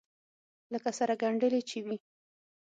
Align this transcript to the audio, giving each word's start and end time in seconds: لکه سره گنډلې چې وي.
لکه 0.73 0.89
سره 0.99 1.13
گنډلې 1.21 1.61
چې 1.69 1.77
وي. 1.85 1.97